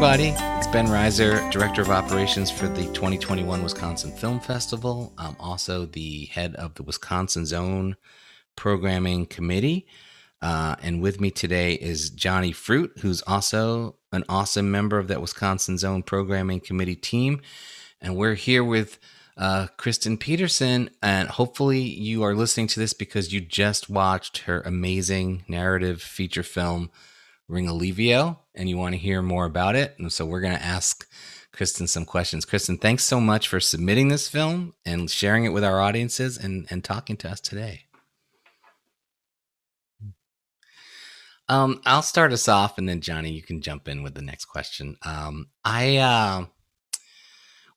[0.00, 0.28] Everybody.
[0.56, 5.12] It's Ben Reiser, Director of Operations for the 2021 Wisconsin Film Festival.
[5.18, 7.96] I'm also the head of the Wisconsin Zone
[8.54, 9.88] Programming Committee.
[10.40, 15.20] Uh, and with me today is Johnny Fruit, who's also an awesome member of that
[15.20, 17.40] Wisconsin Zone Programming Committee team.
[18.00, 19.00] And we're here with
[19.36, 20.90] uh, Kristen Peterson.
[21.02, 26.44] And hopefully, you are listening to this because you just watched her amazing narrative feature
[26.44, 26.92] film,
[27.50, 29.94] Ringolevio, and you want to hear more about it.
[29.98, 31.08] And so, we're going to ask
[31.52, 32.44] Kristen some questions.
[32.44, 36.66] Kristen, thanks so much for submitting this film and sharing it with our audiences and,
[36.70, 37.84] and talking to us today.
[41.48, 44.44] Um, I'll start us off, and then Johnny, you can jump in with the next
[44.44, 44.96] question.
[45.02, 46.46] Um, I uh,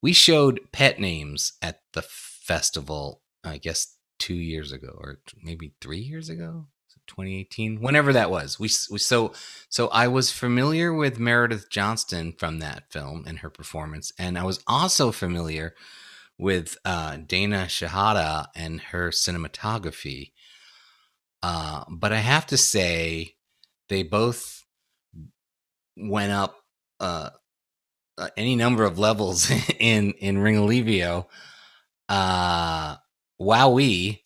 [0.02, 6.00] we showed pet names at the festival, I guess two years ago, or maybe three
[6.00, 6.67] years ago,
[7.12, 8.59] 2018, whenever that was.
[8.59, 9.34] We, we so
[9.70, 14.44] so I was familiar with Meredith Johnston from that film and her performance, and I
[14.44, 15.76] was also familiar
[16.38, 20.31] with uh, Dana Shahada and her cinematography.
[21.44, 23.36] Uh, but I have to say,
[23.90, 24.64] they both
[25.98, 26.56] went up
[27.00, 27.31] uh,
[28.18, 31.25] uh, any number of levels in in Ringolevio.
[32.08, 32.96] Uh,
[33.40, 34.20] wowee!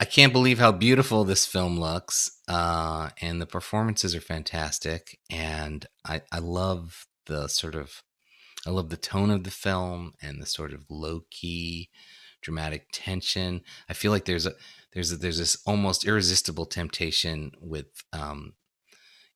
[0.00, 5.18] I can't believe how beautiful this film looks, uh, and the performances are fantastic.
[5.30, 8.02] And I I love the sort of
[8.66, 11.90] I love the tone of the film and the sort of low key
[12.42, 13.62] dramatic tension.
[13.90, 14.54] I feel like there's a
[14.94, 18.54] there's a, there's this almost irresistible temptation with um,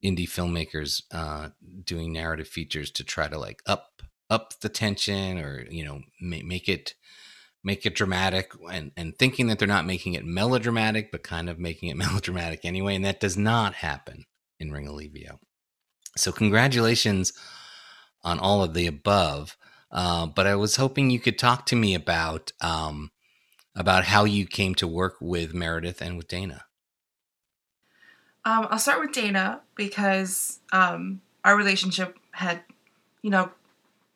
[0.05, 1.51] indie filmmakers uh,
[1.85, 6.45] doing narrative features to try to like up up the tension or you know make,
[6.47, 6.95] make it
[7.65, 11.59] make it dramatic and and thinking that they're not making it melodramatic but kind of
[11.59, 14.25] making it melodramatic anyway and that does not happen
[14.61, 15.39] in Ringolevio.
[16.17, 17.33] So congratulations
[18.23, 19.57] on all of the above.
[19.91, 23.11] Uh, but I was hoping you could talk to me about um,
[23.77, 26.65] about how you came to work with Meredith and with Dana.
[28.45, 32.61] Um, I'll start with Dana because um, our relationship had,
[33.23, 33.51] you know,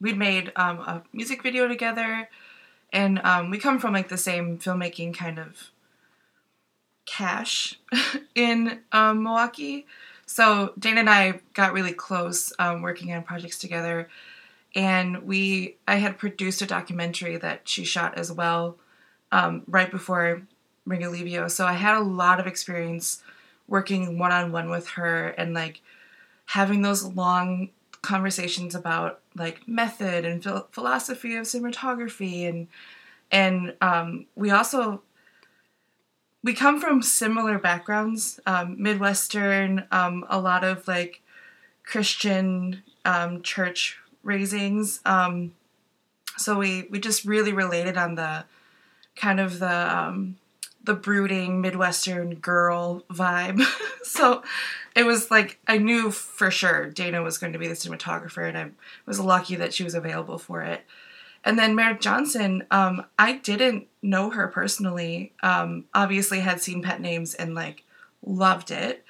[0.01, 2.29] we'd made um, a music video together,
[2.93, 5.71] and um, we come from like the same filmmaking kind of
[7.07, 7.79] cash
[8.35, 9.87] in um, Milwaukee.
[10.27, 14.09] So Dana and I got really close um, working on projects together,
[14.75, 18.77] and we I had produced a documentary that she shot as well
[19.33, 20.43] right before
[20.89, 21.51] Ringolevio.
[21.51, 23.23] So I had a lot of experience
[23.67, 25.81] working one on one with her and like
[26.47, 27.69] having those long
[28.03, 32.69] conversations about like method and phil- philosophy of cinematography and
[33.31, 35.03] and um, we also
[36.43, 41.23] we come from similar backgrounds um, midwestern um, a lot of like
[41.85, 45.53] christian um, church raisings um,
[46.37, 48.45] so we we just really related on the
[49.17, 50.37] kind of the um,
[50.89, 53.63] the brooding Midwestern girl vibe.
[54.03, 54.43] so
[54.97, 58.57] it was like I knew for sure Dana was going to be the cinematographer, and
[58.57, 58.71] I
[59.05, 60.81] was lucky that she was available for it.
[61.45, 65.33] And then Meredith Johnston, um, I didn't know her personally.
[65.43, 67.85] Um, obviously, had seen Pet Names and like
[68.25, 69.05] loved it,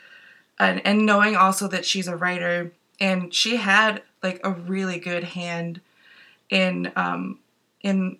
[0.59, 5.23] and and knowing also that she's a writer and she had like a really good
[5.23, 5.81] hand
[6.51, 7.39] in um,
[7.83, 8.19] in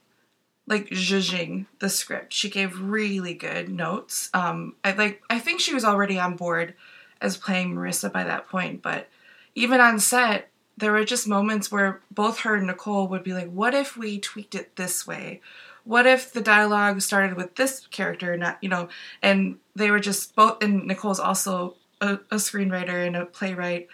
[0.69, 2.33] like judging the script.
[2.33, 4.31] She gave really good notes.
[4.35, 6.75] Um, I like I think she was already on board
[7.21, 9.09] as playing Marissa by that point, but
[9.55, 13.51] even on set, there were just moments where both her and Nicole would be like,
[13.51, 15.41] "What if we tweaked it this way?
[15.85, 18.89] What if the dialogue started with this character, not you know?"
[19.23, 20.63] And they were just both.
[20.63, 23.89] And Nicole's also a, a screenwriter and a playwright.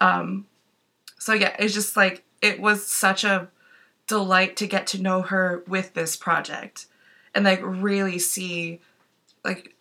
[0.00, 0.46] Um,
[1.18, 3.48] so yeah, it's just like it was such a
[4.06, 6.86] delight to get to know her with this project
[7.34, 8.80] and like really see
[9.44, 9.74] like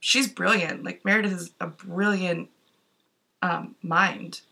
[0.00, 0.84] she's brilliant.
[0.84, 2.48] Like meredith is a brilliant
[3.42, 4.42] um, mind.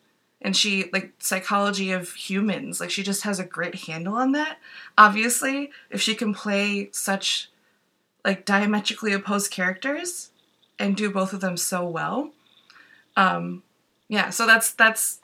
[0.40, 4.58] And she like psychology of humans like she just has a great handle on that.
[4.96, 7.50] Obviously if she can play such
[8.24, 10.30] like diametrically opposed characters
[10.78, 12.30] and do both of them so well
[13.16, 13.62] um
[14.08, 15.20] yeah so that's that's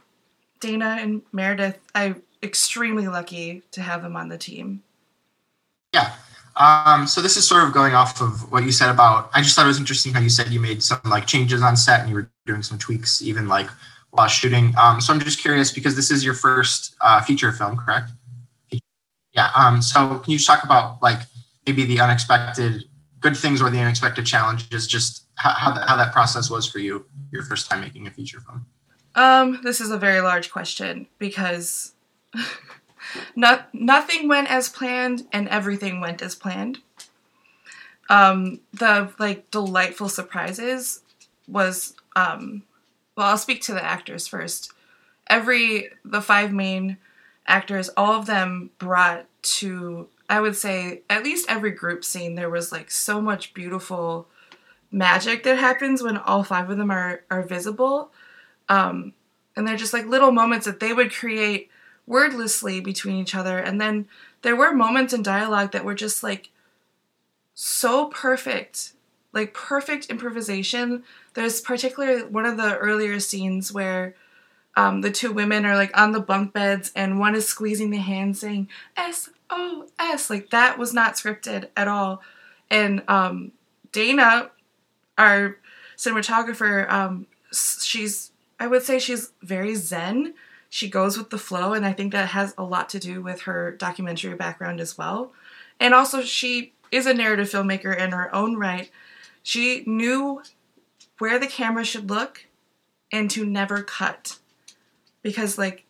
[0.65, 1.79] dana and meredith.
[1.95, 4.83] I extremely lucky to have him on the team.
[5.93, 6.13] Yeah.
[6.57, 9.31] Um, so this is sort of going off of what you said about.
[9.35, 11.77] I just thought it was interesting how you said you made some like changes on
[11.77, 13.69] set and you were doing some tweaks even like
[14.11, 14.73] while shooting.
[14.81, 18.11] Um, so I'm just curious because this is your first uh, feature film, correct?
[19.33, 19.51] Yeah.
[19.57, 21.19] Um, so can you just talk about like
[21.67, 22.85] maybe the unexpected
[23.19, 24.87] good things or the unexpected challenges?
[24.87, 28.11] Just how how that, how that process was for you your first time making a
[28.13, 28.65] feature film.
[29.17, 31.94] Um, this is a very large question because
[33.37, 36.81] not nothing went as planned and everything went as planned.
[38.11, 41.03] Um, the like delightful surprises
[41.49, 42.63] was um,
[43.17, 44.73] well, I'll speak to the actors first.
[45.29, 46.99] Every the five main
[47.47, 52.51] actors, all of them brought to I would say at least every group scene there
[52.51, 54.29] was like so much beautiful
[54.91, 58.11] magic that happens when all five of them are are visible.
[58.69, 59.13] Um,
[59.57, 61.71] and they're just like little moments that they would create
[62.07, 63.59] wordlessly between each other.
[63.59, 64.07] And then
[64.43, 66.51] there were moments in dialogue that were just like
[67.55, 68.93] so perfect,
[69.33, 71.05] like perfect improvisation.
[71.35, 74.15] There's particularly one of the earlier scenes where
[74.77, 77.99] um, the two women are like on the bunk beds and one is squeezing the
[77.99, 80.29] hand saying S O S.
[80.29, 82.23] Like that was not scripted at all.
[82.71, 83.53] And um,
[83.93, 84.51] Dana,
[85.17, 85.57] our
[85.97, 90.35] cinematographer, um, she's I would say she's very zen.
[90.75, 93.43] She goes with the flow, and I think that has a lot to do with
[93.43, 95.33] her documentary background as well.
[95.79, 98.91] And also, she is a narrative filmmaker in her own right.
[99.45, 100.43] She knew
[101.19, 102.47] where the camera should look
[103.13, 104.41] and to never cut.
[105.23, 105.85] Because, like,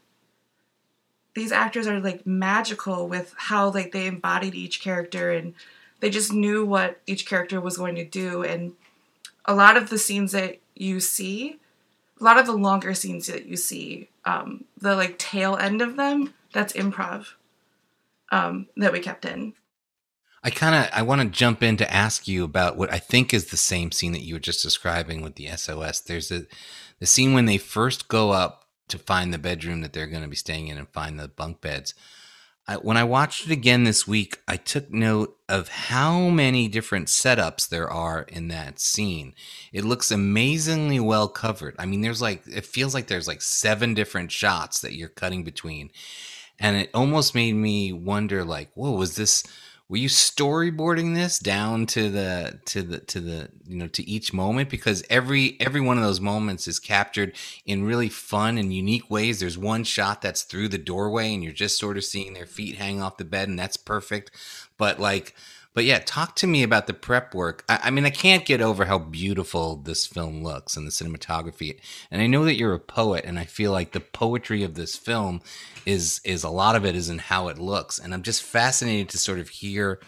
[1.32, 5.54] these actors are like magical with how like they embodied each character and
[6.00, 8.74] they just knew what each character was going to do and
[9.46, 11.58] a lot of the scenes that you see
[12.20, 15.96] a lot of the longer scenes that you see, um, the like tail end of
[15.96, 17.28] them, that's improv
[18.30, 19.54] um, that we kept in.
[20.42, 23.32] I kind of I want to jump in to ask you about what I think
[23.32, 26.00] is the same scene that you were just describing with the SOS.
[26.00, 26.44] There's a
[27.00, 30.28] the scene when they first go up to find the bedroom that they're going to
[30.28, 31.94] be staying in and find the bunk beds.
[32.66, 37.08] I, when I watched it again this week, I took note of how many different
[37.08, 39.34] setups there are in that scene.
[39.72, 41.76] It looks amazingly well covered.
[41.78, 45.44] I mean, there's like, it feels like there's like seven different shots that you're cutting
[45.44, 45.90] between.
[46.58, 49.44] And it almost made me wonder, like, whoa, was this
[49.88, 54.32] were you storyboarding this down to the to the to the you know to each
[54.32, 54.70] moment?
[54.70, 57.36] Because every every one of those moments is captured
[57.66, 59.40] in really fun and unique ways.
[59.40, 62.76] There's one shot that's through the doorway and you're just sort of seeing their feet
[62.76, 64.30] hang off the bed and that's perfect.
[64.78, 65.34] But like
[65.74, 67.64] but yeah, talk to me about the prep work.
[67.68, 71.80] I, I, mean, I can't get over how beautiful this film looks and the cinematography.
[72.12, 74.96] And I know that you're a poet, and I feel like the poetry of this
[74.96, 75.40] film
[75.84, 77.98] is is a lot of it is in how it looks.
[77.98, 80.00] And I'm just fascinated to sort of hear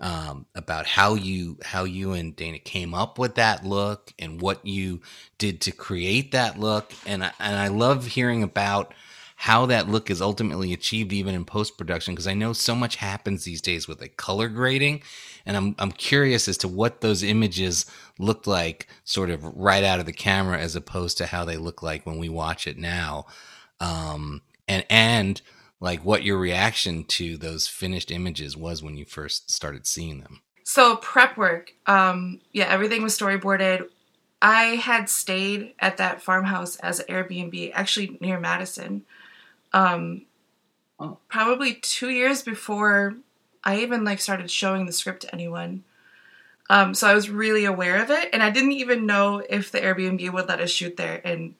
[0.00, 4.64] um, about how you how you and Dana came up with that look and what
[4.66, 5.00] you
[5.38, 6.92] did to create that look.
[7.06, 8.94] And I, and I love hearing about
[9.40, 12.96] how that look is ultimately achieved even in post production because I know so much
[12.96, 15.00] happens these days with like color grading
[15.46, 17.86] and I'm I'm curious as to what those images
[18.18, 21.82] look like sort of right out of the camera as opposed to how they look
[21.82, 23.24] like when we watch it now.
[23.80, 25.40] Um, and and
[25.80, 30.42] like what your reaction to those finished images was when you first started seeing them.
[30.64, 33.88] So prep work um, yeah everything was storyboarded.
[34.42, 39.06] I had stayed at that farmhouse as an Airbnb actually near Madison
[39.72, 40.26] um,
[40.98, 41.18] oh.
[41.28, 43.14] probably two years before
[43.62, 45.84] I even like started showing the script to anyone.
[46.68, 49.80] Um, so I was really aware of it, and I didn't even know if the
[49.80, 51.20] Airbnb would let us shoot there.
[51.24, 51.54] And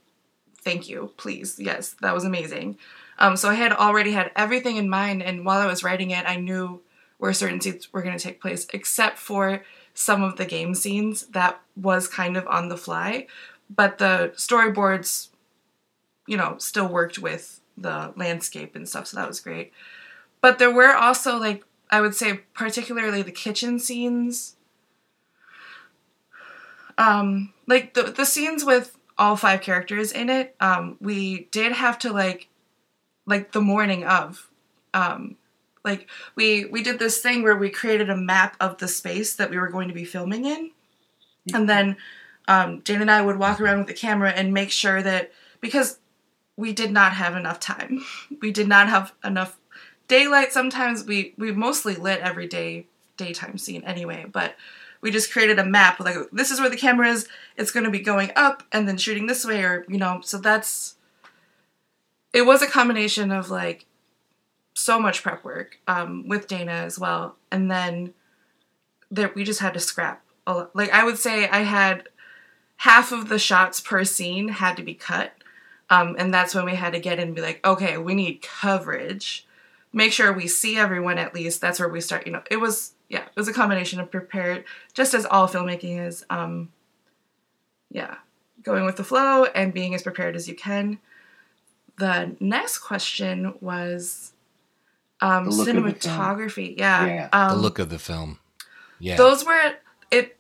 [0.63, 2.79] thank you, please, yes, that was amazing.
[3.19, 6.25] Um, so I had already had everything in mind, and while I was writing it,
[6.27, 6.81] I knew
[7.19, 9.63] where certain scenes were going to take place, except for
[9.95, 13.27] some of the game scenes that was kind of on the fly.
[13.69, 15.29] But the storyboards,
[16.27, 19.73] you know, still worked with the landscape and stuff, so that was great.
[20.41, 24.57] But there were also like I would say particularly the kitchen scenes.
[26.99, 31.99] Um, like the the scenes with all five characters in it, um, we did have
[32.01, 32.49] to like
[33.27, 34.49] like the morning of.
[34.93, 35.37] Um,
[35.85, 39.51] like we we did this thing where we created a map of the space that
[39.51, 40.71] we were going to be filming in.
[41.55, 41.97] And then
[42.49, 45.99] um, Jane and I would walk around with the camera and make sure that because
[46.61, 48.05] we did not have enough time.
[48.41, 49.59] We did not have enough
[50.09, 50.53] daylight.
[50.53, 52.87] Sometimes we we mostly lit every day
[53.17, 54.55] daytime scene anyway, but
[55.01, 57.27] we just created a map like this is where the camera is.
[57.57, 60.21] It's going to be going up and then shooting this way, or you know.
[60.23, 60.97] So that's
[62.35, 63.87] it was a combination of like
[64.75, 68.13] so much prep work um, with Dana as well, and then
[69.11, 70.23] that we just had to scrap.
[70.47, 70.77] A lot.
[70.77, 72.09] Like I would say, I had
[72.77, 75.33] half of the shots per scene had to be cut
[75.91, 78.43] um, and that's when we had to get in and be like, okay, we need
[78.43, 79.47] coverage.
[79.93, 81.61] Make sure we see everyone at least.
[81.61, 82.27] That's where we start.
[82.27, 86.07] You know, it was yeah, it was a combination of prepared, just as all filmmaking
[86.07, 86.25] is.
[86.31, 86.71] Um,
[87.91, 88.17] yeah,
[88.63, 91.01] going with the flow and being as prepared as you can.
[91.99, 94.33] The next question was
[95.21, 95.95] um, The look of the film.
[95.95, 96.79] cinematography.
[96.79, 97.29] Yeah, Yeah.
[97.33, 98.39] Um, the look of the film.
[99.01, 99.17] Yeah.
[99.17, 99.75] those were
[100.13, 100.37] it.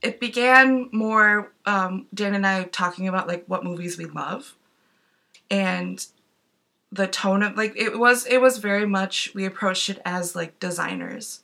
[0.00, 4.56] It began more um, Dan and I talking about like what movies we love,
[5.52, 6.04] and
[6.90, 10.58] the tone of like it was it was very much we approached it as like
[10.58, 11.40] designers.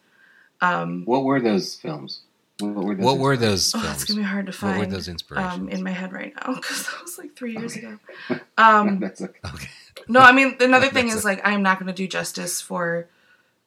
[0.61, 2.23] Um, What were those films?
[2.59, 3.05] What were those?
[3.05, 3.95] what were those oh, films?
[4.03, 4.79] it's gonna be hard to what find.
[4.81, 5.55] were those inspirations?
[5.55, 7.87] um, in my head right now because that was like three years Okay.
[7.87, 7.99] ago.
[8.59, 9.39] Um, That's okay.
[9.55, 9.69] okay.
[10.09, 13.07] no, I mean another thing is a- like I'm not going to do justice for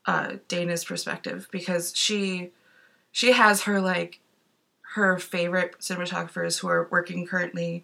[0.05, 2.51] uh, Dana's perspective because she
[3.13, 4.19] she has her like
[4.95, 7.83] her favorite cinematographers who are working currently,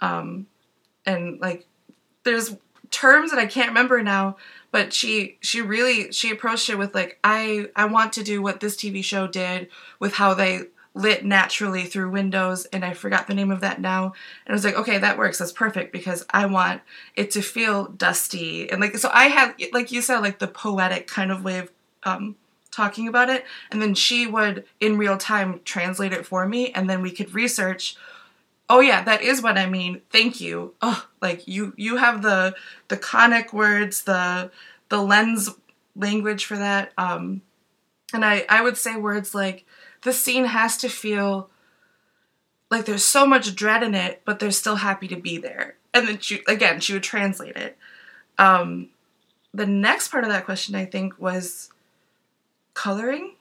[0.00, 0.46] um,
[1.04, 1.66] and like
[2.26, 2.56] there's
[2.90, 4.36] terms that I can't remember now,
[4.70, 8.60] but she she really she approached it with like I I want to do what
[8.60, 9.68] this TV show did
[9.98, 14.04] with how they lit naturally through windows and I forgot the name of that now.
[14.44, 15.38] And I was like okay that works.
[15.38, 16.82] That's perfect because I want
[17.14, 18.70] it to feel dusty.
[18.70, 21.70] And like so I had like you said like the poetic kind of way of
[22.02, 22.36] um
[22.70, 23.44] talking about it.
[23.70, 27.34] And then she would in real time translate it for me and then we could
[27.34, 27.96] research
[28.68, 30.02] oh yeah that is what i mean.
[30.10, 30.74] Thank you.
[30.82, 32.54] Oh like you you have the
[32.88, 34.50] the conic words the
[34.88, 35.50] the lens
[35.94, 36.92] language for that.
[36.98, 37.42] Um
[38.12, 39.64] and i i would say words like
[40.02, 41.50] the scene has to feel
[42.70, 45.76] like there's so much dread in it but they're still happy to be there.
[45.94, 47.76] And then she again she would translate it.
[48.38, 48.90] Um
[49.54, 51.70] the next part of that question i think was
[52.74, 53.35] coloring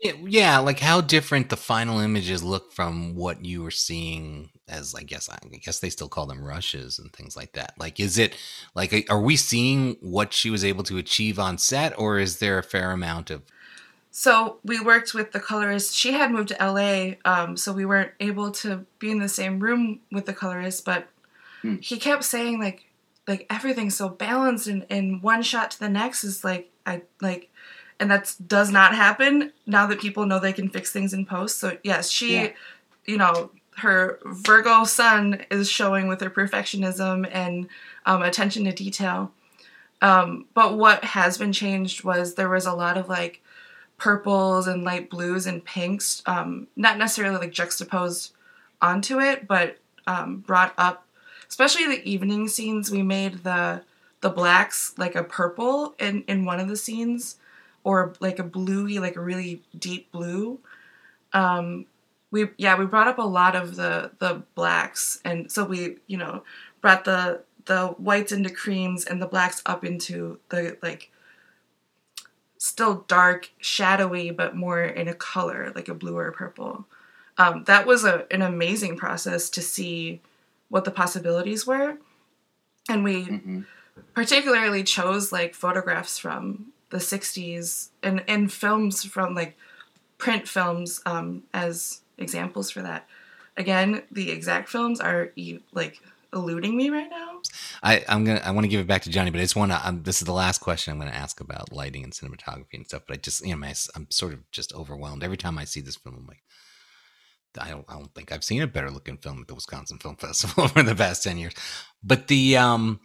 [0.00, 4.94] Yeah, yeah, like how different the final images look from what you were seeing as
[4.94, 7.74] I guess I guess they still call them rushes and things like that.
[7.78, 8.36] Like is it
[8.74, 12.58] like are we seeing what she was able to achieve on set or is there
[12.58, 13.42] a fair amount of
[14.10, 15.94] So we worked with the colorist.
[15.94, 19.58] She had moved to LA, um, so we weren't able to be in the same
[19.58, 20.84] room with the colorist.
[20.84, 21.08] But
[21.62, 21.76] Hmm.
[21.80, 22.84] he kept saying like,
[23.26, 27.50] like everything's so balanced, and, and one shot to the next is like I like,
[28.00, 31.58] and that does not happen now that people know they can fix things in post.
[31.58, 32.48] So yes, she, Yeah.
[33.06, 37.68] you know, her Virgo sun is showing with her perfectionism and
[38.06, 39.32] um, attention to detail.
[40.02, 43.42] Um, but what has been changed was there was a lot of like
[43.96, 48.32] purples and light blues and pinks, um, not necessarily like juxtaposed
[48.82, 51.06] onto it, but um, brought up,
[51.48, 52.90] especially the evening scenes.
[52.90, 53.82] We made the
[54.20, 57.36] the blacks like a purple in in one of the scenes,
[57.84, 60.58] or like a bluey, like a really deep blue.
[61.32, 61.86] Um,
[62.30, 66.16] we yeah we brought up a lot of the the blacks, and so we you
[66.18, 66.42] know
[66.80, 71.10] brought the the whites into creams and the blacks up into the like
[72.58, 76.86] still dark, shadowy, but more in a color, like a blue or a purple.
[77.36, 80.22] Um, that was a, an amazing process to see
[80.68, 81.98] what the possibilities were.
[82.88, 83.62] And we hmm
[84.14, 89.58] particularly chose like photographs from the 60s and, and films from like
[90.16, 93.08] print films um, as examples for that.
[93.56, 95.32] Again, the exact films are
[95.72, 96.00] like
[96.32, 97.40] eluding me right now.
[97.82, 98.42] I, I'm gonna.
[98.44, 99.88] I want to give it back to Johnny, but I to.
[99.88, 103.02] Um, this is the last question I'm to ask about lighting and cinematography and stuff.
[103.08, 105.80] But I just, you know, my, I'm sort of just overwhelmed every time I see
[105.80, 106.14] this film.
[106.16, 106.42] I'm like,
[107.60, 107.84] I don't.
[107.88, 110.84] I don't think I've seen a better looking film at the Wisconsin Film Festival over
[110.84, 111.54] the past ten years.
[112.04, 113.00] But the um,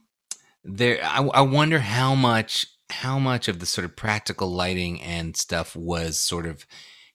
[0.64, 5.36] there, I, I wonder how much, how much of the sort of practical lighting and
[5.36, 6.66] stuff was sort of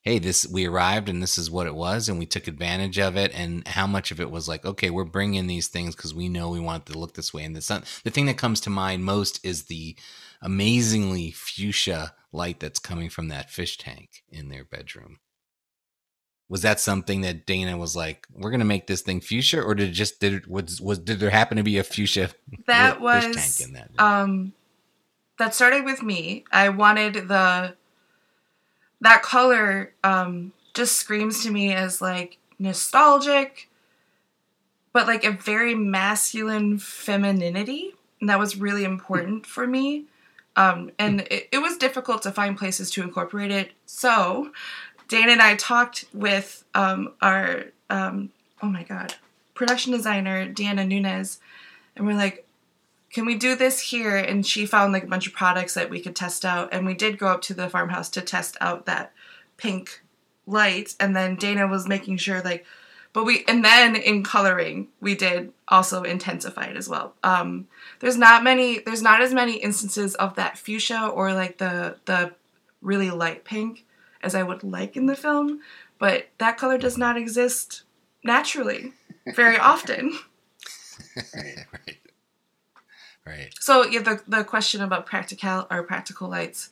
[0.02, 3.16] hey this we arrived and this is what it was and we took advantage of
[3.16, 6.28] it and how much of it was like okay we're bringing these things because we
[6.28, 8.60] know we want it to look this way and the sun the thing that comes
[8.60, 9.96] to mind most is the
[10.44, 15.18] amazingly fuchsia light that's coming from that fish tank in their bedroom.
[16.48, 19.88] Was that something that dana was like we're gonna make this thing fuchsia or did
[19.88, 22.30] it just did it was was did there happen to be a fuchsia
[22.66, 24.52] That was tank in that um
[25.38, 27.74] that started with me i wanted the
[29.00, 33.68] that color um just screams to me as like nostalgic
[34.92, 40.04] but like a very masculine femininity and that was really important for me.
[40.56, 43.72] Um and it, it was difficult to find places to incorporate it.
[43.84, 44.50] So
[45.08, 48.30] dana and i talked with um our um
[48.62, 49.14] oh my god
[49.52, 51.40] production designer deanna nunez
[51.94, 52.43] and we're like
[53.14, 54.16] can we do this here?
[54.16, 56.68] And she found like a bunch of products that we could test out.
[56.72, 59.12] And we did go up to the farmhouse to test out that
[59.56, 60.02] pink
[60.46, 60.96] light.
[60.98, 62.66] And then Dana was making sure like,
[63.12, 67.14] but we, and then in coloring, we did also intensify it as well.
[67.22, 67.68] Um,
[68.00, 72.34] there's not many, there's not as many instances of that fuchsia or like the, the
[72.82, 73.86] really light pink
[74.24, 75.60] as I would like in the film.
[76.00, 77.84] But that color does not exist
[78.24, 78.92] naturally.
[79.36, 80.18] very often.
[81.34, 81.98] right, right,
[83.26, 83.50] right.
[83.60, 86.70] So yeah, the the question about practical or practical lights.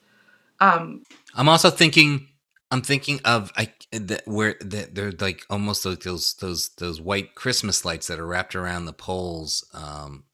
[0.61, 1.03] Um,
[1.35, 2.29] I'm also thinking.
[2.71, 7.35] I'm thinking of I that where that they're like almost like those those those white
[7.35, 9.69] Christmas lights that are wrapped around the poles.
[9.75, 10.25] Um,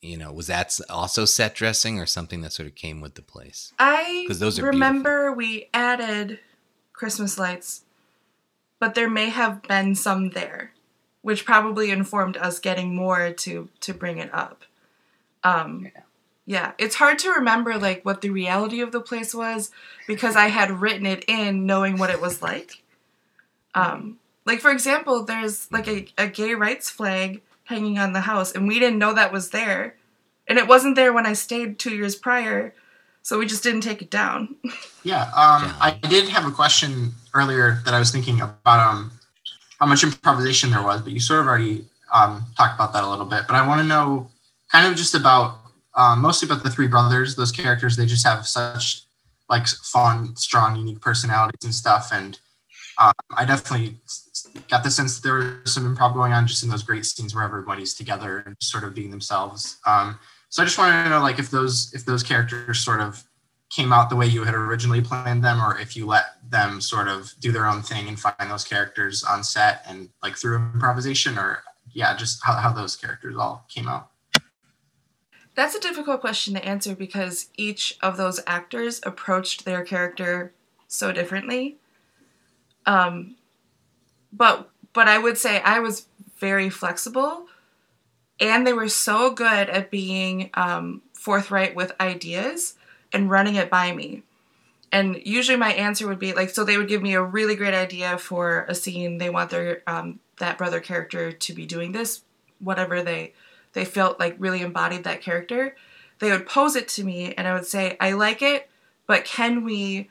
[0.00, 3.22] you know, was that also set dressing or something that sort of came with the
[3.22, 3.72] place?
[3.78, 6.40] I because those are remember we added
[6.92, 7.84] Christmas lights,
[8.80, 10.72] but there may have been some there,
[11.22, 14.64] which probably informed us getting more to to bring it up.
[15.48, 16.02] Um, Yeah.
[16.46, 19.70] yeah, it's hard to remember like what the reality of the place was
[20.06, 22.82] because I had written it in knowing what it was like.
[23.74, 28.52] Um, like for example, there's like a, a gay rights flag hanging on the house,
[28.52, 29.94] and we didn't know that was there,
[30.46, 32.74] and it wasn't there when I stayed two years prior,
[33.22, 34.56] so we just didn't take it down.
[35.04, 35.76] Yeah, um, Yeah.
[35.80, 39.12] I did have a question earlier that I was thinking about um,
[39.78, 43.08] how much improvisation there was, but you sort of already um, talked about that a
[43.08, 43.44] little bit.
[43.46, 44.28] But I want to know
[44.70, 45.58] kind of just about
[45.94, 47.34] um, mostly about the three brothers.
[47.34, 49.02] Those characters, they just have such
[49.48, 52.10] like fun, strong, unique personalities and stuff.
[52.12, 52.38] And
[52.98, 53.96] um, I definitely
[54.68, 55.34] got the sense that there
[55.64, 58.84] was some improv going on just in those great scenes where everybody's together and sort
[58.84, 59.78] of being themselves.
[59.86, 60.18] Um,
[60.50, 63.24] so I just wanted to know like if those if those characters sort of
[63.70, 67.06] came out the way you had originally planned them or if you let them sort
[67.06, 71.36] of do their own thing and find those characters on set and like through improvisation
[71.36, 74.10] or yeah just how, how those characters all came out
[75.58, 80.52] That's a difficult question to answer because each of those actors approached their character
[80.86, 81.78] so differently.
[82.86, 83.34] Um,
[84.32, 87.46] but but I would say I was very flexible,
[88.38, 92.74] and they were so good at being um, forthright with ideas
[93.12, 94.22] and running it by me.
[94.92, 97.74] And usually my answer would be like, so they would give me a really great
[97.74, 99.18] idea for a scene.
[99.18, 102.22] They want their um, that brother character to be doing this,
[102.60, 103.32] whatever they
[103.72, 105.76] they felt like really embodied that character.
[106.18, 108.68] They would pose it to me, and I would say, I like it,
[109.06, 110.10] but can we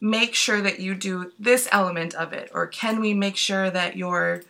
[0.00, 3.96] make sure that you do this element of it, or can we make sure that
[3.96, 4.42] you're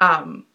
[0.00, 0.46] um,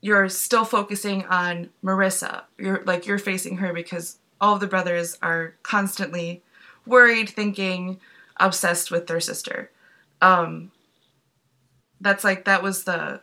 [0.00, 2.42] you're still focusing on Marissa.
[2.56, 6.42] You're like you're facing her because all of the brothers are constantly
[6.86, 8.00] worried, thinking,
[8.36, 9.70] obsessed with their sister.
[10.20, 10.70] Um,
[12.00, 13.20] that's like that was the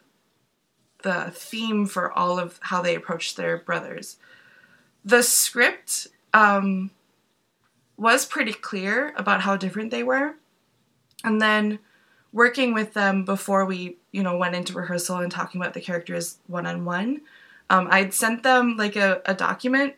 [1.06, 4.18] the theme for all of how they approached their brothers.
[5.06, 6.90] The script um,
[7.96, 10.34] was pretty clear about how different they were,
[11.24, 11.78] and then
[12.34, 16.40] working with them before we you know went into rehearsal and talking about the characters
[16.48, 17.22] one on one.
[17.70, 19.94] I'd sent them like a, a document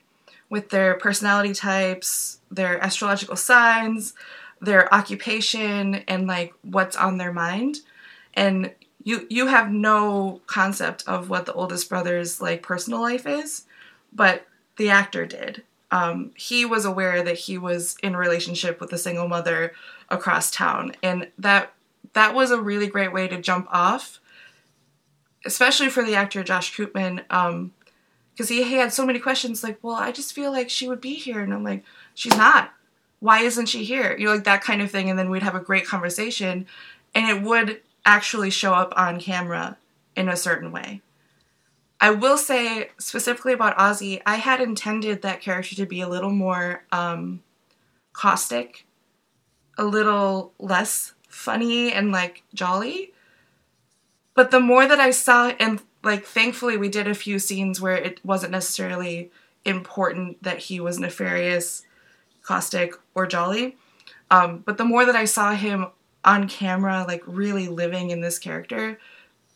[0.49, 4.13] with their personality types, their astrological signs,
[4.61, 7.77] their occupation, and like what's on their mind.
[8.33, 8.73] And
[9.07, 13.63] you you have no concept of what the oldest brother's like personal life is,
[14.11, 15.63] but the actor did.
[15.91, 19.71] Um, he was aware that he was in a relationship with a single mother
[20.09, 21.71] across town, and that
[22.11, 24.19] that was a really great way to jump off,
[25.45, 27.23] especially for the actor Josh Koopman.
[27.29, 27.71] Um,
[28.33, 31.01] because he, he had so many questions like well i just feel like she would
[31.01, 32.71] be here and i'm like she's not
[33.19, 35.55] why isn't she here you know like that kind of thing and then we'd have
[35.55, 36.67] a great conversation
[37.15, 39.77] and it would actually show up on camera
[40.15, 41.01] in a certain way.
[41.99, 46.31] I will say specifically about ozzy i had intended that character to be a little
[46.31, 47.43] more um,
[48.13, 48.85] caustic
[49.77, 53.13] a little less funny and like jolly.
[54.33, 57.97] But the more that i saw and like thankfully we did a few scenes where
[57.97, 59.31] it wasn't necessarily
[59.65, 61.83] important that he was nefarious
[62.41, 63.75] caustic or jolly.
[64.31, 65.87] Um, but the more that i saw him
[66.27, 68.99] on camera like really living in this character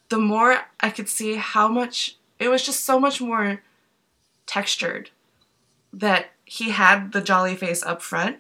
[0.10, 3.62] the more i could see how much it was just so much more
[4.48, 5.12] textured
[5.94, 8.38] that he had the jolly face up front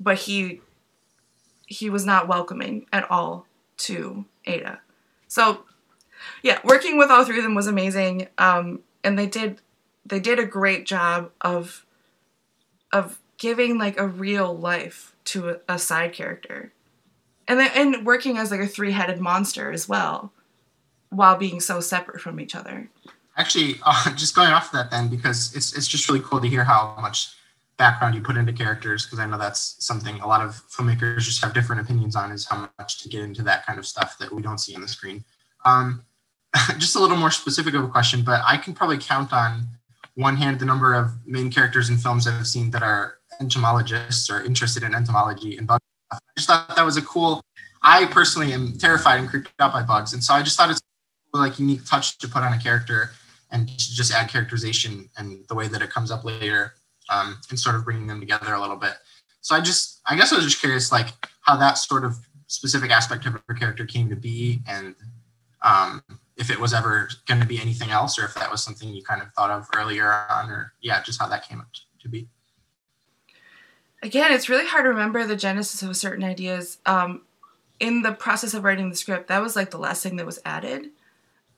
[0.00, 0.60] but he
[1.66, 4.80] he was not welcoming at all to ada
[5.28, 5.64] so
[6.42, 8.28] yeah, working with all three of them was amazing.
[8.38, 9.60] Um, and they did
[10.04, 11.86] they did a great job of
[12.92, 16.72] of giving like a real life to a, a side character,
[17.48, 20.32] and then and working as like a three headed monster as well,
[21.10, 22.88] while being so separate from each other.
[23.36, 26.48] actually uh, just going off of that then because it's it's just really cool to
[26.48, 27.34] hear how much
[27.78, 31.42] background you put into characters because i know that's something a lot of filmmakers just
[31.42, 34.30] have different opinions on is how much to get into that kind of stuff that
[34.32, 35.24] we don't see on the screen
[35.64, 36.04] um,
[36.78, 39.66] just a little more specific of a question but i can probably count on
[40.14, 44.42] one hand the number of main characters in films i've seen that are entomologists or
[44.44, 45.91] interested in entomology and bug stuff.
[46.12, 47.42] I just thought that was a cool
[47.82, 50.80] i personally am terrified and creeped out by bugs and so i just thought it's
[51.32, 53.10] like unique touch to put on a character
[53.50, 56.74] and just add characterization and the way that it comes up later
[57.10, 58.94] um, and sort of bringing them together a little bit.
[59.40, 61.08] So I just, I guess I was just curious, like
[61.42, 64.94] how that sort of specific aspect of her character came to be, and
[65.62, 66.02] um,
[66.36, 69.02] if it was ever going to be anything else, or if that was something you
[69.02, 71.62] kind of thought of earlier on, or yeah, just how that came
[72.00, 72.28] to be.
[74.02, 76.78] Again, it's really hard to remember the genesis of certain ideas.
[76.86, 77.22] Um,
[77.78, 80.40] in the process of writing the script, that was like the last thing that was
[80.44, 80.90] added.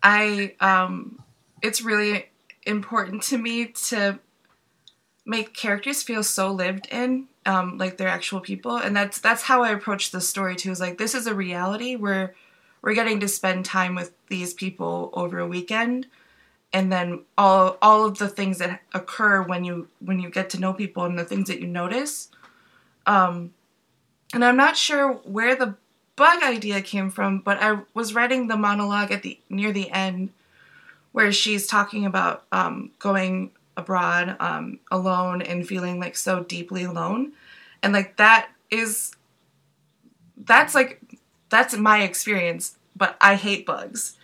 [0.02, 1.22] I, um,
[1.62, 2.26] it's really
[2.66, 4.18] important to me to
[5.26, 9.62] make characters feel so lived in um, like they're actual people and that's that's how
[9.62, 12.34] i approach the story too is like this is a reality where
[12.82, 16.06] we're getting to spend time with these people over a weekend
[16.74, 20.60] and then all all of the things that occur when you when you get to
[20.60, 22.28] know people and the things that you notice
[23.06, 23.54] um
[24.34, 25.74] and i'm not sure where the
[26.16, 30.30] bug idea came from but i was writing the monologue at the near the end
[31.14, 37.30] where she's talking about um, going abroad um, alone and feeling like so deeply alone.
[37.84, 39.14] And like that is
[40.36, 41.00] that's like
[41.48, 44.16] that's my experience but i hate bugs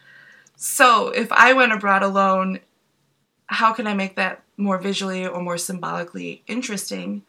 [0.62, 2.60] so if i went abroad alone
[3.46, 7.22] how can i make that more visually or more symbolically interesting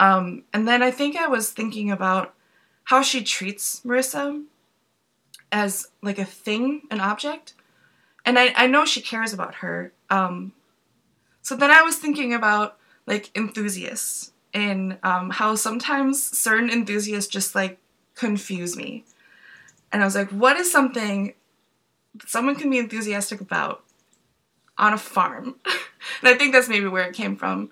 [0.00, 2.34] um, and then i think i was thinking about
[2.84, 4.42] how she treats marissa
[5.52, 7.52] as like a thing an object
[8.24, 10.52] and i, I know she cares about her um,
[11.46, 17.54] so then I was thinking about like enthusiasts and um, how sometimes certain enthusiasts just
[17.54, 17.78] like
[18.16, 19.04] confuse me.
[19.92, 21.34] And I was like, what is something
[22.18, 23.84] that someone can be enthusiastic about
[24.78, 25.56] on a farm?
[25.64, 27.70] and I think that's maybe where it came from.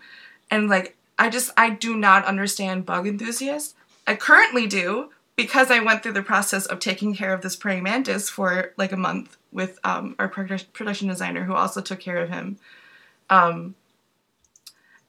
[0.50, 3.74] And like, I just, I do not understand bug enthusiasts.
[4.07, 7.83] I currently do because I went through the process of taking care of this praying
[7.83, 12.28] mantis for like a month with um, our production designer who also took care of
[12.28, 12.59] him
[13.30, 13.74] um,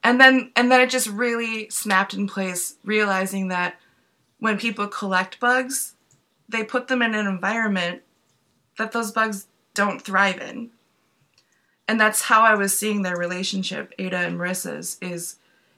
[0.03, 3.79] and then and then it just really snapped in place, realizing that
[4.39, 5.95] when people collect bugs,
[6.47, 8.03] they put them in an environment
[8.77, 10.71] that those bugs don't thrive in.
[11.87, 15.35] And that's how I was seeing their relationship, Ada and Marissa's, is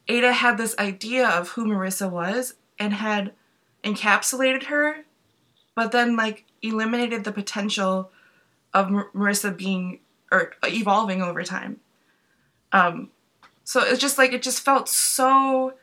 [0.07, 3.33] Ada had this idea of who Marissa was and had
[3.83, 5.03] encapsulated her,
[5.75, 8.11] but then like eliminated the potential
[8.73, 9.99] of Marissa being
[10.31, 11.79] or evolving over time.
[12.71, 13.09] Um,
[13.63, 15.73] so it's just like it just felt so.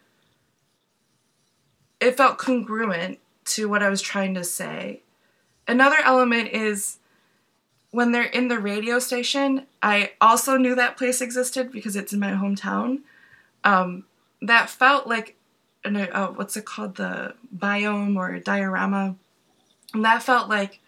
[2.00, 5.03] It felt congruent to what I was trying to say.
[5.66, 6.98] Another element is
[7.95, 9.67] when they're in the radio station.
[9.81, 13.03] I also knew that place existed because it's in my hometown.
[13.63, 14.05] Um,
[14.43, 15.37] that felt like,
[15.85, 19.15] an, uh, what's it called, the biome or diorama.
[19.93, 20.81] And that felt like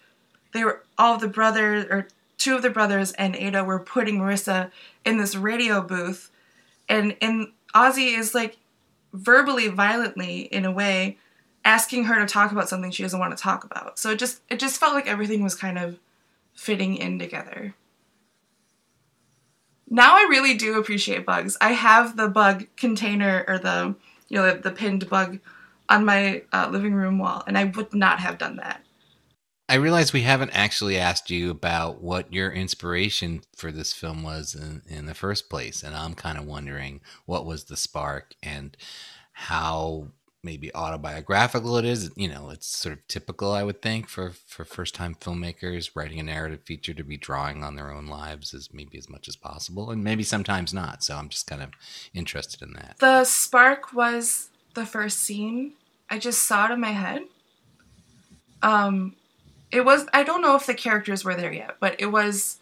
[0.52, 4.72] they were all the brothers or two of the brothers and Ada were putting Marissa
[5.04, 6.30] in this radio booth,
[6.88, 8.56] and and Ozzy is like
[9.12, 11.18] verbally, violently, in a way,
[11.64, 13.96] asking her to talk about something she doesn't want to talk about.
[13.96, 16.00] So it just it just felt like everything was kind of
[16.56, 17.74] fitting in together.
[19.88, 21.56] Now I really do appreciate bugs.
[21.60, 23.94] I have the bug container or the
[24.28, 25.38] you know the, pinned bug
[25.88, 28.82] on my uh, living room wall, and I would not have done that.
[29.68, 34.54] I realize we haven't actually asked you about what your inspiration for this film was
[34.54, 35.82] in, in the first place.
[35.82, 38.76] And I'm kind of wondering what was the spark and
[39.32, 40.08] how
[40.46, 42.10] maybe autobiographical it is.
[42.16, 46.18] You know, it's sort of typical, I would think, for, for first time filmmakers writing
[46.18, 49.36] a narrative feature to be drawing on their own lives as maybe as much as
[49.36, 49.90] possible.
[49.90, 51.04] And maybe sometimes not.
[51.04, 51.70] So I'm just kind of
[52.14, 52.96] interested in that.
[53.00, 55.72] The spark was the first scene.
[56.08, 57.24] I just saw it in my head.
[58.62, 59.16] Um,
[59.70, 62.58] it was I don't know if the characters were there yet, but it was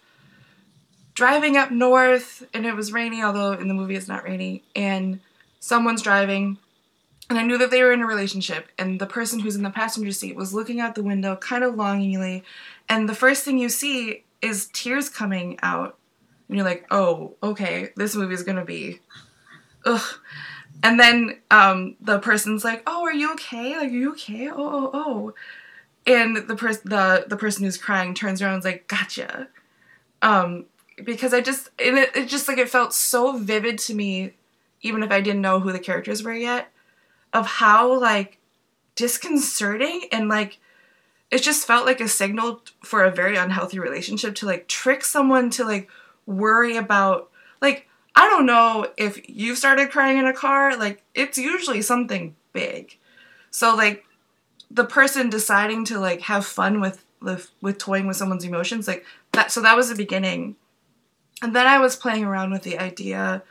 [1.12, 5.20] driving up north and it was rainy, although in the movie it's not rainy, and
[5.60, 6.58] someone's driving
[7.30, 9.70] and I knew that they were in a relationship and the person who's in the
[9.70, 12.42] passenger seat was looking out the window kind of longingly
[12.88, 15.96] and the first thing you see is tears coming out
[16.48, 19.00] and you're like, "Oh, okay, this movie is to be
[19.86, 20.18] ugh."
[20.82, 23.78] And then um, the person's like, "Oh, are you okay?
[23.78, 24.50] Like, are you okay?
[24.50, 25.34] Oh, oh, oh."
[26.06, 29.48] and the person the the person who's crying turns around and is like gotcha
[30.22, 30.66] um
[31.02, 34.32] because i just and it, it just like it felt so vivid to me
[34.82, 36.70] even if i didn't know who the characters were yet
[37.34, 38.38] of how like
[38.94, 40.58] disconcerting and like
[41.30, 45.50] it just felt like a signal for a very unhealthy relationship to like trick someone
[45.50, 45.90] to like
[46.26, 47.28] worry about
[47.60, 52.34] like i don't know if you've started crying in a car like it's usually something
[52.54, 52.96] big.
[53.50, 54.06] So like
[54.70, 59.04] the person deciding to like have fun with with, with toying with someone's emotions like
[59.32, 60.56] that so that was the beginning.
[61.42, 63.42] And then i was playing around with the idea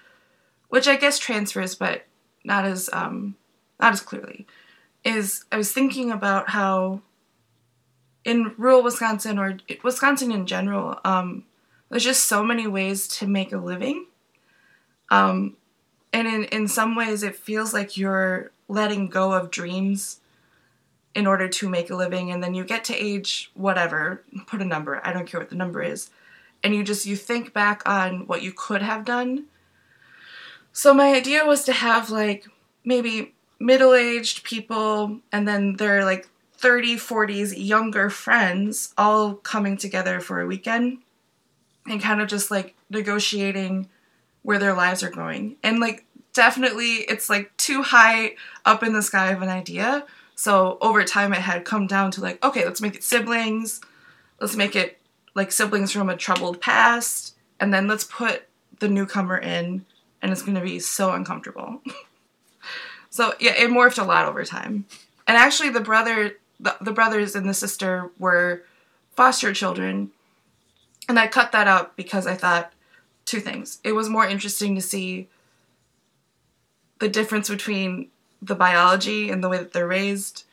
[0.69, 2.05] which i guess transfers but
[2.43, 3.35] not as um
[3.79, 4.45] not as clearly.
[5.03, 7.01] Is i was thinking about how
[8.23, 11.43] in rural wisconsin or wisconsin in general um
[11.89, 14.05] there's just so many ways to make a living.
[15.09, 15.57] Um
[16.11, 20.19] and in in some ways it feels like you're letting go of dreams
[21.13, 24.65] in order to make a living and then you get to age whatever put a
[24.65, 26.09] number i don't care what the number is
[26.63, 29.45] and you just you think back on what you could have done.
[30.71, 32.47] So my idea was to have like
[32.85, 40.41] maybe middle-aged people and then their like 30 40s younger friends all coming together for
[40.41, 40.99] a weekend
[41.87, 43.89] and kind of just like negotiating
[44.43, 49.01] where their lives are going and like definitely it's like too high up in the
[49.01, 52.81] sky of an idea so over time, it had come down to like, okay, let's
[52.81, 53.81] make it siblings.
[54.39, 54.99] Let's make it
[55.35, 57.35] like siblings from a troubled past.
[57.59, 58.43] And then let's put
[58.79, 59.85] the newcomer in,
[60.21, 61.81] and it's to be so uncomfortable.
[63.13, 64.85] so yeah, it morphed a lot over time.
[65.27, 68.63] And actually, the brother, the, the brothers and the sister were
[69.11, 70.09] foster children.
[71.07, 72.73] And I cut that out because I thought
[73.25, 73.77] two things.
[73.83, 75.29] It was more interesting to see
[76.97, 78.09] the difference between
[78.41, 80.45] the biology and the way that they're raised.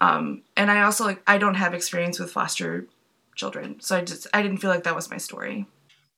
[0.00, 2.84] Um, and I also like I don't have experience with foster
[3.36, 5.66] children, so I just I didn't feel like that was my story.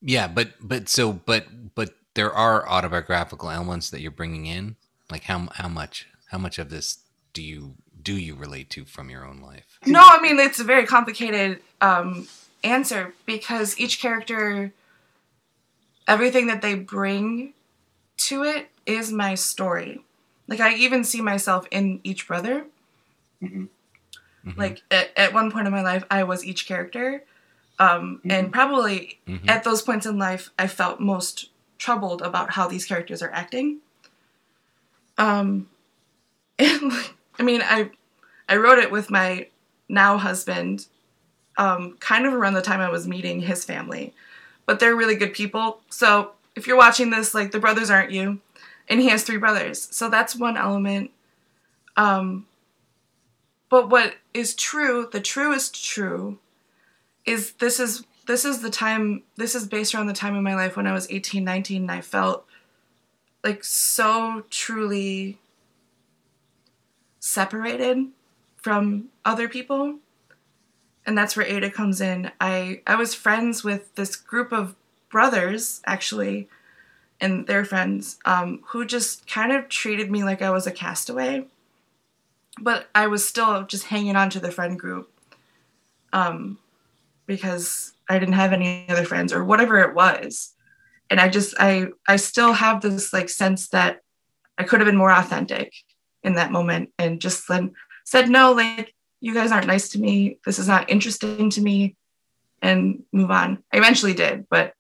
[0.01, 4.77] Yeah, but but so but but there are autobiographical elements that you're bringing in.
[5.11, 6.99] Like how how much how much of this
[7.33, 9.79] do you do you relate to from your own life?
[9.87, 12.27] No, I mean it's a very complicated um,
[12.63, 14.73] answer because each character,
[16.09, 17.55] everything that they bring
[18.17, 20.01] to it is my story.
[20.49, 22.67] Like I even see myself in each brother.
[23.43, 23.65] Mm-hmm.
[24.47, 24.61] Mm-hmm.
[24.61, 27.25] Like at, at one point in my life, I was each character.
[27.79, 28.31] Um, mm-hmm.
[28.31, 29.49] And probably mm-hmm.
[29.49, 33.81] at those points in life, I felt most troubled about how these characters are acting.
[35.19, 35.69] Um,
[36.59, 36.93] and
[37.39, 37.91] I mean, I
[38.49, 39.49] I wrote it with my
[39.89, 40.87] now husband,
[41.57, 44.15] um, kind of around the time I was meeting his family,
[44.67, 45.81] but they're really good people.
[45.89, 48.41] So if you're watching this, like the brothers aren't you
[48.89, 49.89] and he has three brothers.
[49.91, 51.11] So that's one element.
[51.97, 52.47] Um,
[53.69, 56.39] but what is true, the truest true,
[57.25, 60.55] is this is this is the time this is based around the time in my
[60.55, 62.47] life when I was 18, 19 and I felt
[63.45, 65.39] like so truly
[67.21, 68.07] separated
[68.57, 69.99] from other people.
[71.07, 72.33] And that's where Ada comes in.
[72.41, 74.75] I I was friends with this group of
[75.11, 76.49] brothers actually
[77.21, 81.47] and their friends um, who just kind of treated me like I was a castaway.
[82.61, 85.11] But I was still just hanging on to the friend group
[86.13, 86.59] um,
[87.27, 90.54] because I didn't have any other friends or whatever it was.
[91.11, 94.01] And I just, I, I still have this like sense that
[94.59, 95.73] I could have been more authentic
[96.23, 97.73] in that moment and just then
[98.05, 100.39] said, no, like, you guys aren't nice to me.
[100.45, 101.97] This is not interesting to me
[102.61, 103.63] and move on.
[103.73, 104.75] I eventually did, but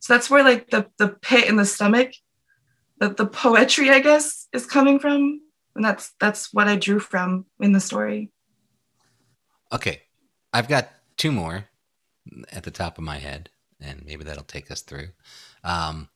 [0.00, 2.12] so that's where like the the pit in the stomach,
[2.98, 5.40] that the poetry, I guess, is coming from.
[5.76, 8.30] And that's that's what I drew from in the story.
[9.72, 10.02] Okay.
[10.52, 11.66] I've got two more
[12.52, 15.08] at the top of my head, and maybe that'll take us through.
[15.64, 16.08] Um,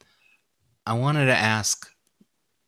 [0.87, 1.91] I wanted to ask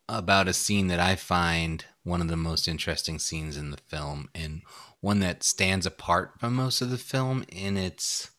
[0.08, 4.28] about a scene that I find one of the most interesting scenes in the film,
[4.34, 4.62] and
[5.00, 8.30] one that stands apart from most of the film in its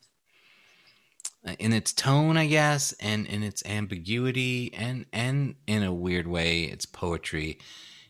[1.58, 6.63] in its tone, I guess, and in its ambiguity, and and in a weird way,
[6.63, 7.60] its poetry.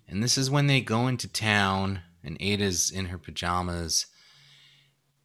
[0.08, 4.08] And this is when they go into town, and Ada's in her pajamas,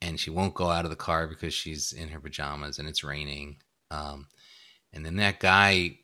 [0.01, 3.03] and she won't go out of the car because she's in her pajamas, and it's
[3.03, 3.57] raining.
[3.91, 4.29] Um,
[4.93, 5.99] and then that guy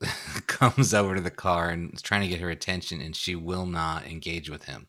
[0.46, 3.66] comes over to the car and is trying to get her attention, and she will
[3.66, 4.88] not engage with him.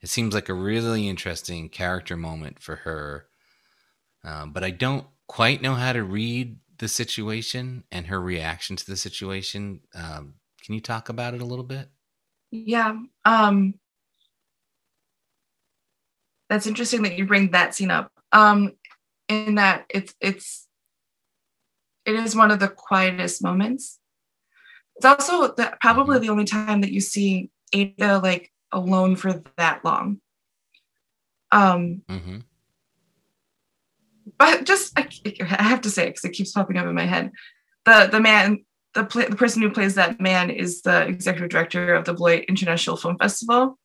[0.00, 3.26] It seems like a really interesting character moment for her.
[4.22, 8.86] Um, but I don't quite know how to read the situation and her reaction to
[8.86, 9.80] the situation.
[9.94, 11.88] Um, can you talk about it a little bit?
[12.50, 12.96] Yeah.
[13.24, 13.74] Um,
[16.48, 18.12] that's interesting that you bring that scene up.
[18.32, 18.72] Um,
[19.28, 20.63] in that it's it's
[22.06, 23.98] it is one of the quietest moments.
[24.96, 26.26] It's also the, probably mm-hmm.
[26.26, 30.20] the only time that you see Ada like alone for that long.
[31.50, 32.38] Um, mm-hmm
[34.38, 35.08] but just I,
[35.40, 37.30] I have to say because it keeps popping up in my head.
[37.84, 38.64] The the man,
[38.94, 42.44] the play, the person who plays that man is the executive director of the Beloit
[42.48, 43.78] International Film Festival.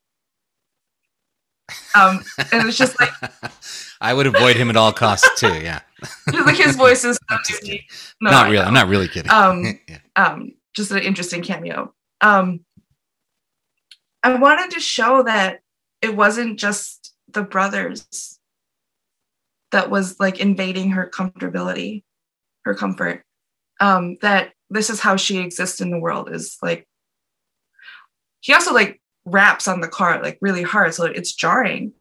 [1.93, 3.11] Um, and it's just like
[4.01, 5.53] I would avoid him at all costs too.
[5.61, 5.81] Yeah,
[6.33, 7.37] like his voice is so.
[8.21, 8.55] No, not I really.
[8.59, 8.63] know.
[8.63, 9.31] I'm not really kidding.
[9.31, 9.97] Um, yeah.
[10.15, 11.93] um, just an interesting cameo.
[12.21, 12.61] Um,
[14.23, 15.61] I wanted to show that
[16.01, 18.39] it wasn't just the brothers
[19.71, 22.03] that was like invading her comfortability,
[22.65, 23.23] her comfort.
[23.79, 26.85] Um, that this is how she exists in the world is like
[28.41, 31.93] she also like raps on the car like really hard, so it's jarring.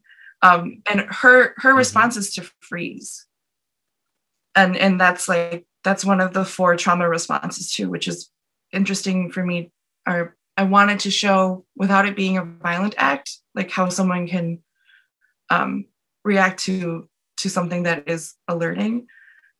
[0.42, 1.76] Um, and her her Mhm.
[1.78, 3.26] response is to freeze.
[4.59, 8.29] And and that's like that's one of the four trauma responses too, which is
[8.73, 9.71] interesting for me.
[10.07, 14.59] Or I wanted to show without it being a violent act, like how someone can
[15.49, 15.85] um,
[16.25, 19.07] react to to something that is alerting,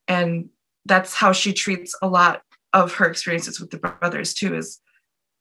[0.09, 0.49] and
[0.85, 4.57] that's how she treats a lot of her experiences with the brothers too.
[4.57, 4.81] Is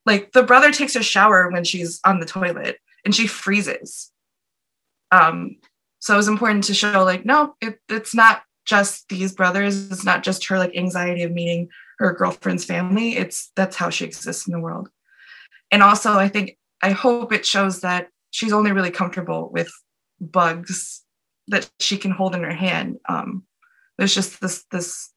[0.06, 4.12] like the brother takes a shower when she's on the toilet and she freezes.
[5.12, 5.58] Um,
[5.98, 9.91] so it was important to show like no, it, it's not just these brothers.
[9.91, 13.17] It's not just her like anxiety of meeting her girlfriend's family.
[13.17, 14.89] It's that's how she exists in the world.
[15.71, 19.71] And also, I think I hope it shows that she's only really comfortable with
[20.19, 21.03] bugs
[21.47, 22.97] that she can hold in her hand.
[23.08, 23.43] Um,
[23.97, 25.12] there's just this this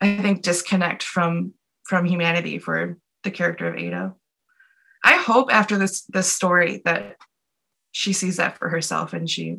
[0.00, 1.52] I think disconnect from
[1.84, 4.14] from humanity for the character of Ada.
[5.04, 7.16] I hope after this this story that
[7.92, 9.58] she sees that for herself and she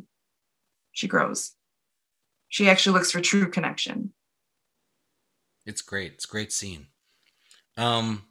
[0.93, 1.56] she grows.
[2.49, 4.13] She actually looks for true connection.
[5.65, 6.13] It's great.
[6.13, 6.87] It's a great scene.
[7.75, 8.23] Um,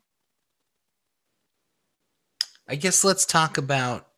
[2.69, 4.09] I guess let's talk about.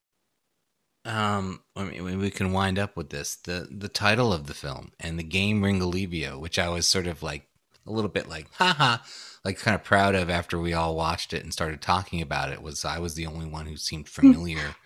[1.04, 4.92] Um, I mean, we can wind up with this the the title of the film
[5.00, 7.48] and the game Ringolevio, which I was sort of like
[7.86, 8.98] a little bit like, haha,
[9.44, 12.62] like kind of proud of after we all watched it and started talking about it.
[12.62, 14.76] Was I was the only one who seemed familiar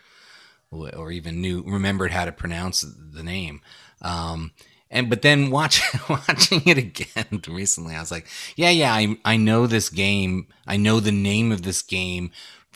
[0.70, 3.61] or even knew remembered how to pronounce the name.
[4.01, 4.53] Um,
[4.92, 9.37] and but then watch, watching it again recently, I was like, yeah, yeah, I I
[9.38, 10.46] know this game.
[10.66, 12.31] I know the name of this game.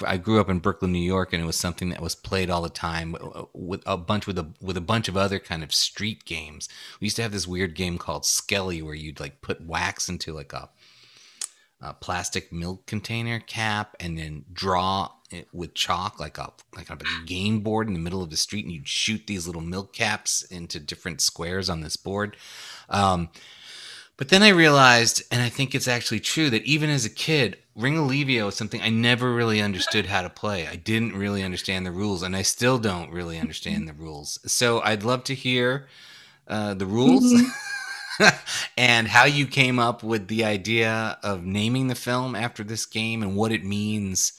[0.04, 2.60] I grew up in Brooklyn, New York, and it was something that was played all
[2.62, 3.16] the time
[3.54, 6.68] with a bunch with a with a bunch of other kind of street games.
[7.00, 10.32] We used to have this weird game called Skelly, where you'd like put wax into
[10.32, 10.70] like a,
[11.80, 16.98] a plastic milk container cap, and then draw it with chalk like a like a
[17.24, 20.42] game board in the middle of the street, and you'd shoot these little milk caps
[20.42, 22.36] into different squares on this board.
[22.88, 23.30] Um,
[24.16, 27.58] but then I realized, and I think it's actually true, that even as a kid,
[27.78, 30.66] Ringolevio is something I never really understood how to play.
[30.66, 34.38] I didn't really understand the rules, and I still don't really understand the rules.
[34.50, 35.88] So I'd love to hear
[36.48, 37.30] uh, the rules
[38.76, 43.22] and how you came up with the idea of naming the film after this game
[43.22, 44.32] and what it means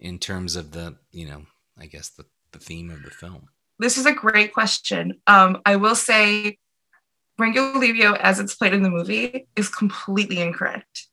[0.00, 1.42] in terms of the, you know,
[1.78, 3.48] I guess the, the theme of the film.
[3.78, 5.20] This is a great question.
[5.26, 6.58] Um, I will say
[7.40, 11.06] Ringolevio, as it's played in the movie, is completely incorrect.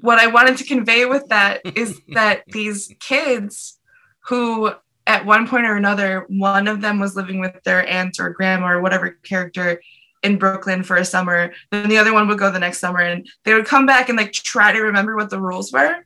[0.00, 3.78] What I wanted to convey with that is that these kids
[4.26, 4.72] who,
[5.06, 8.72] at one point or another, one of them was living with their aunt or grandma
[8.72, 9.80] or whatever character
[10.22, 13.26] in Brooklyn for a summer, then the other one would go the next summer and
[13.44, 16.04] they would come back and like try to remember what the rules were.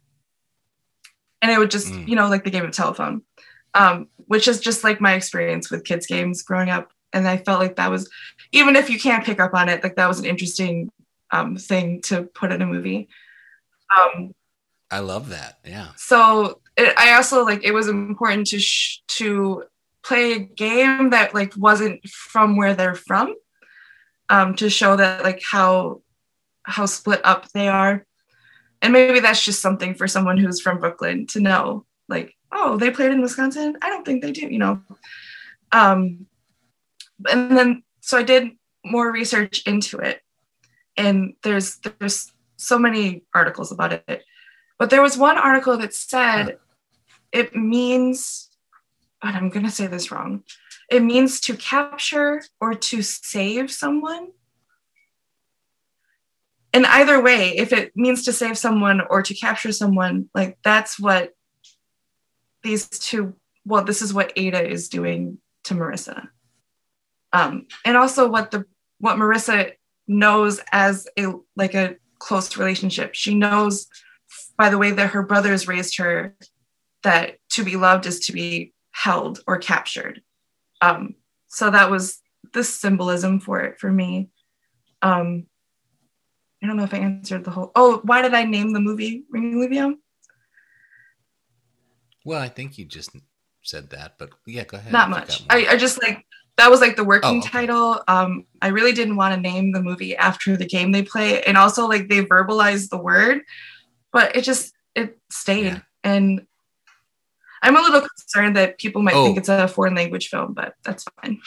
[1.43, 2.09] And it would just, Mm.
[2.09, 3.23] you know, like the game of telephone,
[3.75, 6.91] um, which is just like my experience with kids' games growing up.
[7.13, 8.09] And I felt like that was,
[8.53, 10.91] even if you can't pick up on it, like that was an interesting
[11.31, 13.09] um, thing to put in a movie.
[13.97, 14.35] Um,
[14.91, 15.59] I love that.
[15.65, 15.89] Yeah.
[15.97, 19.65] so it, I also like it was important to sh- to
[20.03, 23.35] play a game that like wasn't from where they're from,
[24.29, 26.03] um, to show that like how
[26.65, 28.07] how split up they are,
[28.83, 31.85] and maybe that's just something for someone who's from Brooklyn to know.
[32.09, 33.77] Like, oh, they played in Wisconsin.
[33.83, 34.47] I don't think they do.
[34.47, 34.83] You know.
[35.73, 36.27] Um,
[37.31, 38.51] and then so I did
[38.85, 40.21] more research into it,
[40.97, 44.25] and there's there's so many articles about it.
[44.79, 46.59] But there was one article that said
[47.33, 48.49] it means,
[49.23, 50.45] and I'm going to say this wrong,
[50.91, 54.29] it means to capture or to save someone.
[56.73, 60.99] And either way, if it means to save someone or to capture someone, like that's
[60.99, 61.33] what
[62.63, 66.29] these two, well, this is what Ada is doing to Marissa.
[67.33, 68.65] Um, and also what the
[68.99, 69.73] what Marissa
[70.07, 73.15] knows as a like a close relationship.
[73.15, 73.87] She knows
[74.57, 76.37] by the way that her brothers raised her
[77.03, 80.23] that to be loved is to be held or captured.
[80.85, 81.15] Um,
[81.49, 82.21] so that was
[82.53, 84.31] the symbolism for it for me.
[85.03, 85.47] Um,
[86.63, 87.73] I don't know if I answered the whole.
[87.75, 89.97] Oh, why did I name the movie Ringolevio?
[92.25, 93.11] Well, I think you just
[93.63, 94.93] said that, but yeah, go ahead.
[94.93, 95.45] Not much.
[95.51, 96.25] I, I just like
[96.57, 97.49] that was like the working Oh, okay.
[97.49, 98.03] title.
[98.09, 101.57] Um, I really didn't want to name the movie after the game they play, and
[101.57, 103.43] also like they verbalized the word,
[104.13, 105.67] but it just it stayed.
[105.67, 105.81] Yeah.
[106.03, 106.47] And
[107.65, 109.41] I'm a little concerned that people might think Oh.
[109.41, 111.41] it's a foreign language film, but that's fine.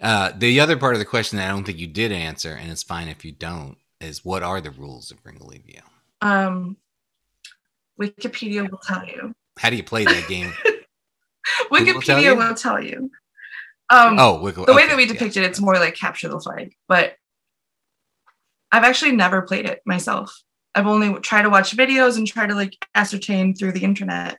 [0.00, 2.70] Uh, the other part of the question that I don't think you did answer, and
[2.70, 5.80] it's fine if you don't, is what are the rules of Ringolevio?
[6.20, 6.76] Um,
[7.98, 9.34] Wikipedia will tell you.
[9.58, 10.52] How do you play that game?
[11.70, 13.10] will tell Wikipedia will tell you.
[13.88, 15.24] Um, oh, Wiki- the way okay, that we yeah.
[15.24, 16.74] it, it's more like capture the flag.
[16.86, 17.14] But
[18.70, 20.42] I've actually never played it myself.
[20.74, 24.38] I've only tried to watch videos and try to like ascertain through the internet.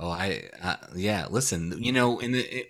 [0.00, 1.26] Oh, I uh, yeah.
[1.28, 2.66] Listen, you know, in the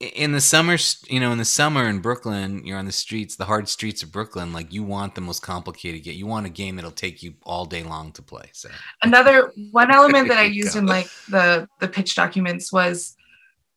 [0.00, 0.76] in the summer,
[1.08, 4.12] you know, in the summer in Brooklyn, you're on the streets, the hard streets of
[4.12, 4.52] Brooklyn.
[4.52, 6.16] Like you want the most complicated game.
[6.16, 8.50] You want a game that'll take you all day long to play.
[8.52, 8.68] So
[9.02, 13.16] Another one element that I used in like the the pitch documents was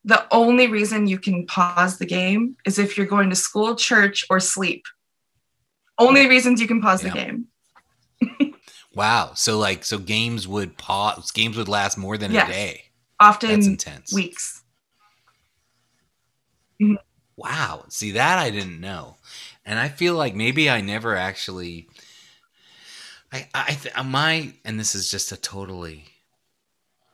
[0.03, 4.25] the only reason you can pause the game is if you're going to school, church,
[4.29, 4.85] or sleep.
[5.99, 7.11] Only reasons you can pause Yeah.
[7.11, 7.47] the game.
[8.93, 9.31] Wow.
[9.35, 11.31] So like, so games would pause.
[11.31, 12.49] Games would last more than Yes.
[12.49, 12.81] a day.
[13.19, 14.13] Often That's intense.
[14.13, 14.63] weeks.
[17.35, 17.85] Wow.
[17.89, 19.15] See that I didn't know,
[19.65, 21.87] and I feel like maybe I never actually.
[23.31, 26.05] I I th- my and this is just a totally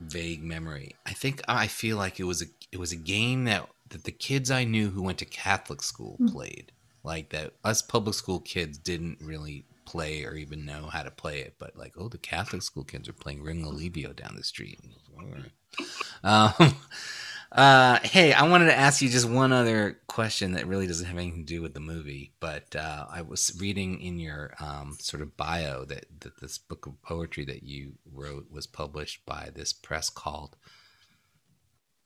[0.00, 0.96] vague memory.
[1.06, 4.12] I think I feel like it was a it was a game that that the
[4.12, 6.26] kids I knew who went to Catholic school Hmm.
[6.28, 6.72] played.
[7.04, 11.40] Like that us public school kids didn't really play or even know how to play
[11.40, 14.80] it, but like oh the Catholic school kids are playing Ringolevio down the street.
[16.24, 16.52] Um,
[17.52, 21.16] uh, hey, I wanted to ask you just one other question that really doesn't have
[21.16, 25.22] anything to do with the movie, but uh, I was reading in your um, sort
[25.22, 29.72] of bio that, that this book of poetry that you wrote was published by this
[29.72, 30.56] press called,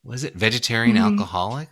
[0.04, 1.12] was it Vegetarian Mhm.
[1.12, 1.68] Alcoholic?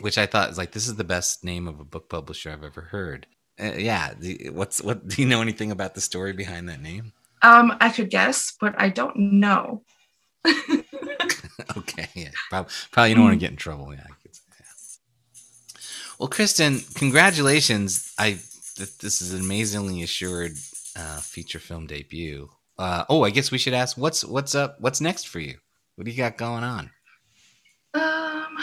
[0.00, 2.64] Which I thought is like this is the best name of a book publisher I've
[2.64, 3.26] ever heard.
[3.60, 5.06] Uh, yeah, the, what's what?
[5.06, 7.12] Do you know anything about the story behind that name?
[7.42, 9.82] Um, I could guess, but I don't know.
[11.76, 13.92] okay, yeah, probably, probably you don't want to get in trouble.
[13.92, 15.00] Yeah, say.
[16.18, 18.14] Well, Kristen, congratulations!
[18.18, 18.38] I
[18.76, 20.52] th- this is an amazingly assured
[20.96, 22.48] uh, feature film debut.
[22.78, 24.76] Uh, oh, I guess we should ask what's what's up.
[24.80, 25.58] What's next for you?
[25.96, 26.90] What do you got going on?
[27.92, 28.56] Um,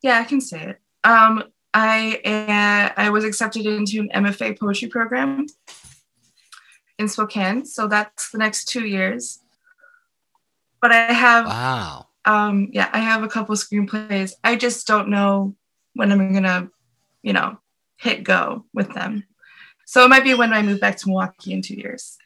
[0.00, 0.80] yeah, I can say it.
[1.04, 1.44] Um,
[1.78, 5.44] I uh, I was accepted into an MFA poetry program
[6.98, 9.40] in Spokane, so that's the next two years.
[10.80, 12.06] But I have, Wow.
[12.24, 14.32] um, yeah, I have a couple screenplays.
[14.42, 15.54] I just don't know
[15.92, 16.70] when I'm gonna,
[17.22, 17.58] you know,
[17.98, 19.24] hit go with them.
[19.84, 22.16] So it might be when I move back to Milwaukee in two years.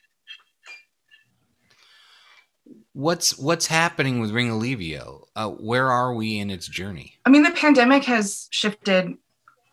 [2.93, 5.25] What's what's happening with Ringolevio?
[5.35, 7.15] Uh, where are we in its journey?
[7.27, 9.17] I mean, the pandemic has shifted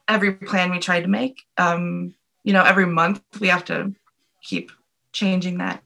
[0.07, 1.43] every plan we tried to make.
[1.57, 3.93] Um, you know, every month we have to
[4.41, 4.71] keep
[5.11, 5.83] changing that.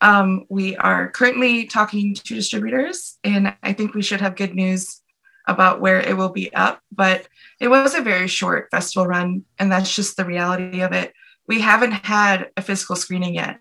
[0.00, 5.00] Um, we are currently talking to distributors, and I think we should have good news
[5.48, 6.80] about where it will be up.
[6.92, 7.26] But
[7.58, 11.12] it was a very short festival run, and that's just the reality of it.
[11.48, 13.58] We haven't had a physical screening yet.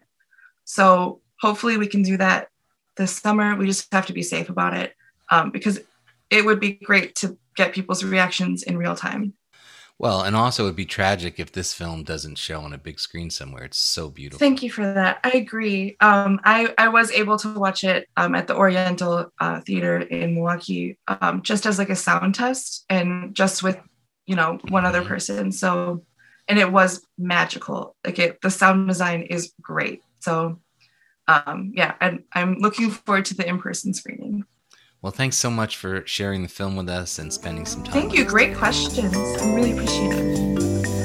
[0.66, 2.50] So hopefully we can do that
[2.98, 3.56] this summer.
[3.56, 4.94] We just have to be safe about it
[5.32, 5.80] um, because
[6.30, 9.34] it would be great to get people's reactions in real time.
[10.00, 13.32] Well, and also it'd be tragic if this film doesn't show on a big screen
[13.32, 13.64] somewhere.
[13.64, 14.38] It's so beautiful.
[14.38, 15.20] Thank you for that.
[15.24, 15.98] I agree.
[16.02, 20.36] Um, I, I was able to watch it um, at the Oriental uh, Theater in
[20.36, 23.80] Milwaukee um, just as like a sound test and just with,
[24.28, 25.08] you know, one other Mhm.
[25.08, 25.52] person.
[25.52, 26.04] So,
[26.48, 27.96] and it was magical.
[28.06, 30.04] Like it, the sound design is great.
[30.20, 30.60] So,
[31.28, 34.46] um, yeah, and I'm looking forward to the in-person screening.
[35.02, 37.94] Well, thanks so much for sharing the film with us and spending some time.
[37.94, 38.26] Thank you.
[38.26, 39.16] Great questions.
[39.16, 40.97] I really appreciate it.